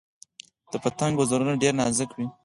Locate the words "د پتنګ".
0.71-1.13